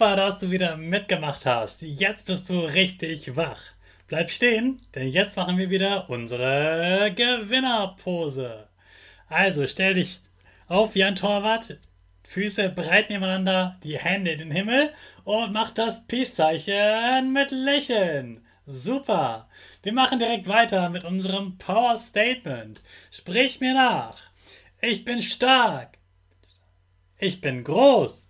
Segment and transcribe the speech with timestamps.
[0.00, 1.82] Super, dass du wieder mitgemacht hast.
[1.82, 3.60] Jetzt bist du richtig wach.
[4.08, 8.66] Bleib stehen, denn jetzt machen wir wieder unsere Gewinnerpose.
[9.28, 10.20] Also stell dich
[10.68, 11.76] auf wie ein Torwart,
[12.24, 14.90] Füße breit nebeneinander, die Hände in den Himmel
[15.24, 18.42] und mach das Peace-Zeichen mit Lächeln.
[18.64, 19.50] Super.
[19.82, 22.80] Wir machen direkt weiter mit unserem Power Statement.
[23.10, 24.16] Sprich mir nach.
[24.80, 25.98] Ich bin stark.
[27.18, 28.29] Ich bin groß.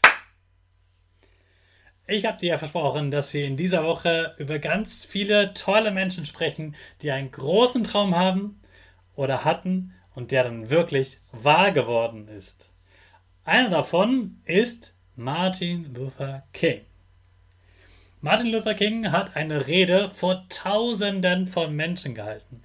[2.07, 6.25] Ich habe dir ja versprochen, dass wir in dieser Woche über ganz viele tolle Menschen
[6.25, 8.59] sprechen, die einen großen Traum haben
[9.15, 12.71] oder hatten und der dann wirklich wahr geworden ist.
[13.43, 16.81] Einer davon ist Martin Luther King.
[18.19, 22.61] Martin Luther King hat eine Rede vor Tausenden von Menschen gehalten.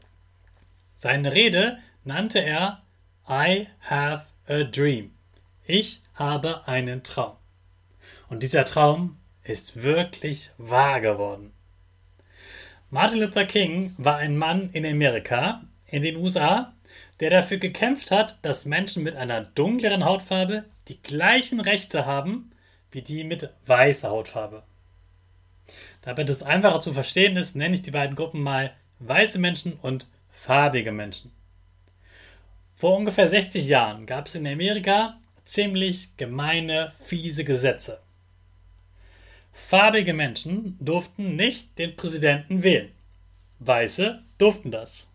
[0.96, 2.82] Seine Rede nannte er
[3.28, 5.12] I have a dream.
[5.66, 7.36] Ich habe einen Traum.
[8.28, 11.52] Und dieser Traum ist wirklich wahr geworden.
[12.90, 16.72] Martin Luther King war ein Mann in Amerika, in den USA,
[17.20, 22.50] der dafür gekämpft hat, dass Menschen mit einer dunkleren Hautfarbe die gleichen Rechte haben
[22.90, 24.62] wie die mit weißer Hautfarbe.
[26.02, 30.06] Damit es einfacher zu verstehen ist, nenne ich die beiden Gruppen mal weiße Menschen und
[30.30, 31.32] farbige Menschen.
[32.74, 38.00] Vor ungefähr 60 Jahren gab es in Amerika ziemlich gemeine, fiese Gesetze.
[39.56, 42.92] Farbige Menschen durften nicht den Präsidenten wählen.
[43.58, 45.08] Weiße durften das.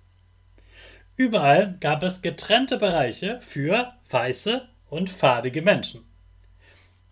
[1.16, 6.02] Überall gab es getrennte Bereiche für weiße und farbige Menschen.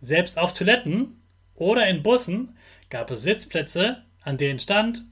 [0.02, 1.22] Selbst auf Toiletten
[1.56, 2.58] oder in Bussen
[2.90, 5.06] gab es Sitzplätze, an denen stand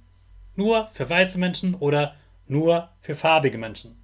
[0.55, 2.15] nur für weiße Menschen oder
[2.47, 3.95] nur für farbige Menschen.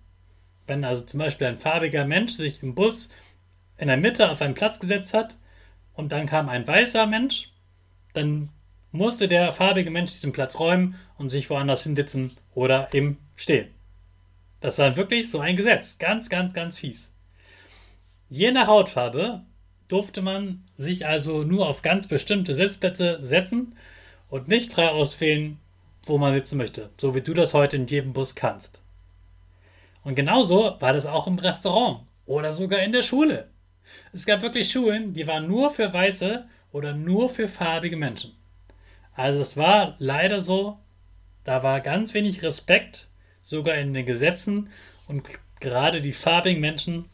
[0.66, 3.10] Wenn also zum Beispiel ein farbiger Mensch sich im Bus
[3.78, 5.38] in der Mitte auf einen Platz gesetzt hat
[5.94, 7.53] und dann kam ein weißer Mensch
[8.14, 8.50] dann
[8.92, 13.70] musste der farbige Mensch diesen Platz räumen und sich woanders hinsetzen oder im stehen.
[14.62, 15.98] Das war wirklich so ein Gesetz.
[15.98, 17.12] Ganz, ganz, ganz fies.
[18.30, 19.42] Je nach Hautfarbe
[19.88, 23.76] durfte man sich also nur auf ganz bestimmte Sitzplätze setzen
[24.30, 25.60] und nicht frei auswählen,
[26.06, 28.84] wo man sitzen möchte, so wie du das heute in jedem Bus kannst.
[30.04, 33.50] Und genauso war das auch im Restaurant oder sogar in der Schule.
[34.14, 38.36] Es gab wirklich Schulen, die waren nur für Weiße oder nur für farbige Menschen.
[39.16, 40.78] Also es war leider so,
[41.46, 43.08] da war ganz wenig Respekt,
[43.42, 44.70] sogar in den Gesetzen
[45.08, 45.24] und
[45.62, 47.06] gerade die farbigen Menschen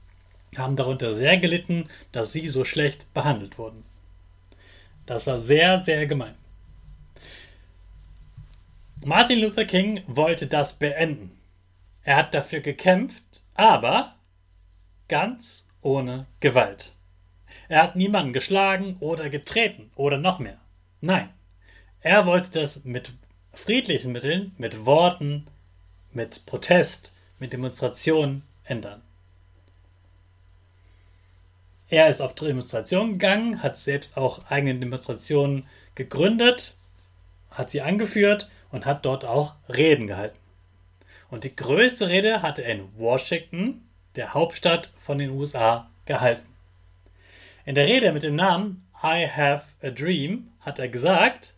[0.57, 3.83] haben darunter sehr gelitten, dass sie so schlecht behandelt wurden.
[5.05, 6.35] Das war sehr, sehr gemein.
[9.05, 11.31] Martin Luther King wollte das beenden.
[12.03, 14.15] Er hat dafür gekämpft, aber
[15.07, 16.93] ganz ohne Gewalt.
[17.69, 20.57] Er hat niemanden geschlagen oder getreten oder noch mehr.
[21.01, 21.29] Nein,
[22.01, 23.13] er wollte das mit
[23.53, 25.45] friedlichen Mitteln, mit Worten,
[26.11, 29.03] mit Protest, mit Demonstrationen ändern.
[31.89, 36.75] Er ist auf Demonstrationen gegangen, hat selbst auch eigene Demonstrationen gegründet,
[37.51, 40.39] hat sie angeführt und hat dort auch Reden gehalten.
[41.29, 46.48] Und die größte Rede hatte er in Washington, der Hauptstadt von den USA, gehalten.
[47.65, 51.55] In der Rede mit dem Namen I Have a Dream hat er gesagt,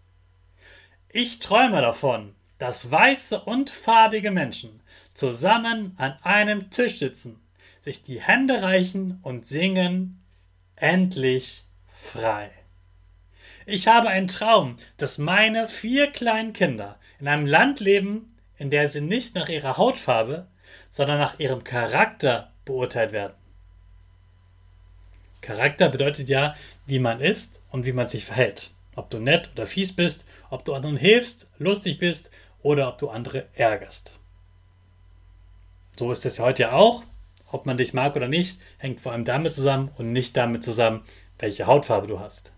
[1.10, 4.82] ich träume davon, dass weiße und farbige Menschen
[5.14, 7.40] zusammen an einem Tisch sitzen,
[7.82, 10.22] sich die Hände reichen und singen,
[10.76, 12.50] endlich frei.
[13.66, 18.88] Ich habe einen Traum, dass meine vier kleinen Kinder in einem Land leben, in der
[18.88, 20.48] sie nicht nach ihrer Hautfarbe,
[20.90, 23.34] sondern nach ihrem Charakter beurteilt werden.
[25.42, 26.56] Charakter bedeutet ja,
[26.86, 28.72] wie man ist und wie man sich verhält.
[28.96, 32.30] Ob du nett oder fies bist, ob du anderen hilfst, lustig bist
[32.62, 34.14] oder ob du andere ärgerst.
[35.98, 37.04] So ist es heute ja auch.
[37.52, 41.04] Ob man dich mag oder nicht, hängt vor allem damit zusammen und nicht damit zusammen,
[41.38, 42.54] welche Hautfarbe du hast.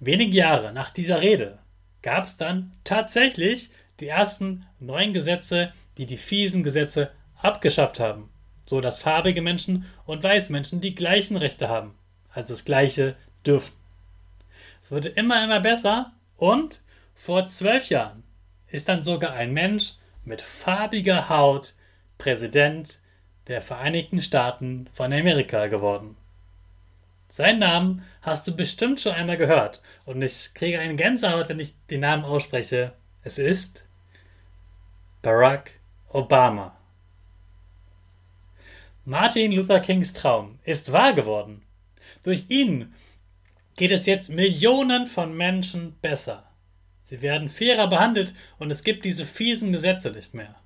[0.00, 1.58] Wenige Jahre nach dieser Rede
[2.02, 3.70] gab es dann tatsächlich
[4.00, 7.10] die ersten neuen Gesetze, die die fiesen Gesetze
[7.40, 8.28] abgeschafft haben,
[8.66, 11.94] so dass farbige Menschen und weiße Menschen die gleichen Rechte haben,
[12.30, 13.16] also das gleiche
[13.46, 13.72] dürfen.
[14.82, 16.82] Es wurde immer, immer besser und
[17.14, 18.22] vor zwölf Jahren
[18.68, 21.74] ist dann sogar ein Mensch mit farbiger Haut
[22.18, 23.00] Präsident
[23.46, 26.16] der Vereinigten Staaten von Amerika geworden.
[27.28, 31.74] Seinen Namen hast du bestimmt schon einmal gehört und ich kriege eine Gänsehaut, wenn ich
[31.90, 32.92] den Namen ausspreche.
[33.22, 33.86] Es ist
[35.22, 35.72] Barack
[36.08, 36.75] Obama.
[39.08, 41.62] Martin Luther Kings Traum ist wahr geworden.
[42.24, 42.92] Durch ihn
[43.76, 46.50] geht es jetzt Millionen von Menschen besser.
[47.04, 50.56] Sie werden fairer behandelt und es gibt diese fiesen Gesetze nicht mehr.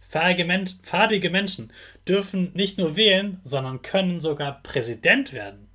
[0.00, 1.74] Farbige Menschen
[2.08, 5.68] dürfen nicht nur wählen, sondern können sogar Präsident werden.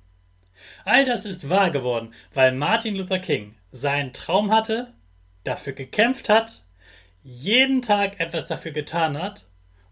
[0.84, 4.94] All das ist wahr geworden, weil Martin Luther King seinen Traum hatte,
[5.44, 6.66] dafür gekämpft hat,
[7.22, 9.46] jeden Tag etwas dafür getan hat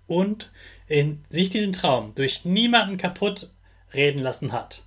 [0.08, 0.50] und
[0.88, 3.50] in sich diesen Traum durch niemanden kaputt
[3.94, 4.84] reden lassen hat.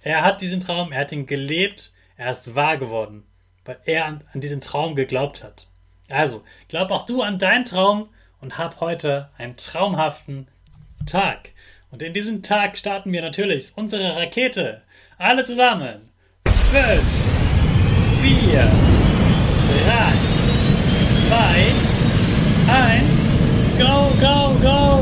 [0.00, 3.24] Er hat diesen Traum, er hat ihn gelebt, er ist wahr geworden,
[3.64, 5.68] weil er an, an diesen Traum geglaubt hat.
[6.08, 8.08] Also, glaub auch du an deinen Traum
[8.40, 10.48] und hab heute einen traumhaften
[11.06, 11.50] Tag.
[11.90, 14.82] Und in diesem Tag starten wir natürlich unsere Rakete.
[15.16, 16.10] Alle zusammen.
[16.46, 17.00] 5,
[18.20, 20.12] 4, 3,
[21.28, 23.23] 2, 1.
[23.78, 24.93] go, go, go.